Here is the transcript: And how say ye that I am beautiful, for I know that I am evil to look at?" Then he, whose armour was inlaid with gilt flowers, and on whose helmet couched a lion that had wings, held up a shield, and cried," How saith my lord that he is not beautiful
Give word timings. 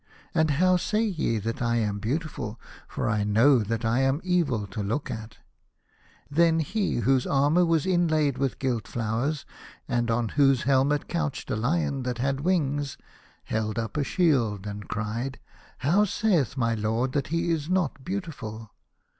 And 0.33 0.49
how 0.57 0.77
say 0.77 1.03
ye 1.03 1.37
that 1.37 1.61
I 1.61 1.75
am 1.75 1.99
beautiful, 1.99 2.59
for 2.87 3.07
I 3.07 3.23
know 3.23 3.59
that 3.59 3.85
I 3.85 3.99
am 3.99 4.19
evil 4.23 4.65
to 4.65 4.81
look 4.81 5.11
at?" 5.11 5.37
Then 6.31 6.59
he, 6.59 6.95
whose 7.01 7.27
armour 7.27 7.67
was 7.67 7.85
inlaid 7.85 8.39
with 8.39 8.57
gilt 8.57 8.87
flowers, 8.87 9.45
and 9.87 10.09
on 10.09 10.29
whose 10.29 10.63
helmet 10.63 11.07
couched 11.07 11.51
a 11.51 11.55
lion 11.55 12.01
that 12.01 12.17
had 12.17 12.39
wings, 12.39 12.97
held 13.43 13.77
up 13.77 13.95
a 13.95 14.03
shield, 14.03 14.65
and 14.65 14.87
cried," 14.87 15.39
How 15.85 16.05
saith 16.05 16.57
my 16.57 16.73
lord 16.73 17.11
that 17.11 17.27
he 17.27 17.51
is 17.51 17.69
not 17.69 18.03
beautiful 18.03 18.71